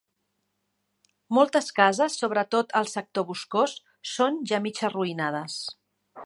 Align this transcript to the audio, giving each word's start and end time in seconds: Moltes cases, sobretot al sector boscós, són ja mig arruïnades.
Moltes 1.37 1.69
cases, 1.79 2.15
sobretot 2.23 2.73
al 2.81 2.89
sector 2.95 3.27
boscós, 3.29 3.77
són 4.15 4.41
ja 4.53 4.61
mig 4.65 4.83
arruïnades. 4.91 5.61